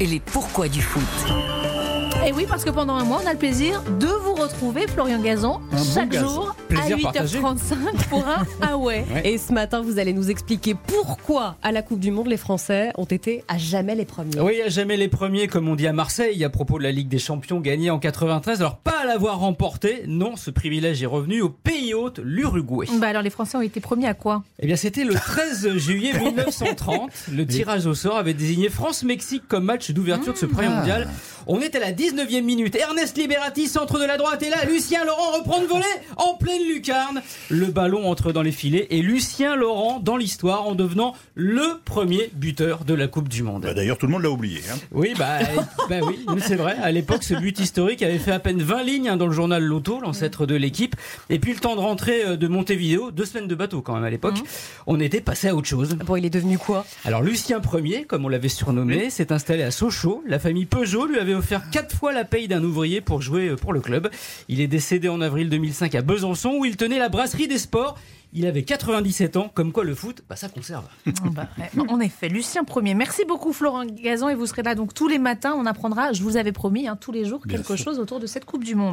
[0.00, 1.02] et les pourquoi du foot.
[2.26, 5.18] Et oui, parce que pendant un mois, on a le plaisir de vous retrouver, Florian
[5.24, 7.38] Un bon chaque jour Plaisir à partagé.
[7.38, 9.04] 8h35 pour un Ah ouais.
[9.24, 12.90] Et ce matin, vous allez nous expliquer pourquoi à la Coupe du Monde, les Français
[12.98, 14.38] ont été à jamais les premiers.
[14.38, 17.08] Oui, à jamais les premiers, comme on dit à Marseille, à propos de la Ligue
[17.08, 18.60] des Champions gagnée en 93.
[18.60, 21.69] Alors, pas à l'avoir remporté, non, ce privilège est revenu au pays
[22.00, 22.86] hôte, l'Uruguay.
[22.98, 24.42] Bah alors, les Français ont été premiers à quoi?
[24.58, 27.10] Eh bien, c'était le 13 juillet 1930.
[27.32, 31.08] Le tirage au sort avait désigné France-Mexique comme match d'ouverture de ce premier mondial.
[31.46, 32.76] On est à la 19e minute.
[32.76, 35.84] Ernest Liberati, centre de la droite, et là, Lucien Laurent reprend le volet
[36.16, 37.22] en pleine lucarne.
[37.48, 42.30] Le ballon entre dans les filets et Lucien Laurent dans l'histoire en devenant le premier
[42.34, 43.62] buteur de la Coupe du Monde.
[43.62, 44.60] Bah, D'ailleurs, tout le monde l'a oublié.
[44.72, 44.76] hein.
[44.92, 45.38] Oui, bah,
[45.88, 46.76] bah oui, c'est vrai.
[46.82, 49.62] À l'époque, ce but historique avait fait à peine 20 lignes hein, dans le journal
[49.62, 50.94] Loto, l'ancêtre de l'équipe.
[51.30, 54.04] Et puis le temps de rentrer euh, de Montevideo, deux semaines de bateau quand même
[54.04, 54.38] à l'époque,
[54.86, 55.96] on était passé à autre chose.
[56.06, 56.86] Bon, il est devenu quoi?
[57.04, 60.22] Alors Lucien Ier, comme on l'avait surnommé, s'est installé à Sochaux.
[60.26, 63.56] La famille Peugeot lui avait offert quatre fois la paye d'un ouvrier pour jouer euh,
[63.56, 64.08] pour le club.
[64.48, 67.98] Il est décédé en avril 2005 à Besançon où il tenait la brasserie des sports.
[68.32, 70.84] Il avait 97 ans, comme quoi le foot, bah, ça conserve.
[71.32, 71.70] Bah, ouais.
[71.88, 72.94] En effet, Lucien Premier.
[72.94, 75.54] Merci beaucoup, Florent Gazan, et vous serez là donc tous les matins.
[75.56, 78.44] On apprendra, je vous avais promis, hein, tous les jours, quelque chose autour de cette
[78.44, 78.88] Coupe du Monde.